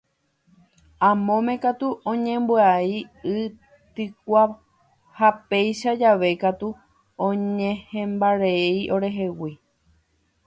Amóme 1.09 1.53
katu 1.63 1.87
oñembyai 2.11 2.95
y 3.35 3.39
tykua 3.95 4.43
ha 5.17 5.27
péicha 5.49 5.91
jave 6.01 6.29
katu 6.43 6.67
oñehẽmbarei 7.27 8.73
orehegui. 8.95 9.51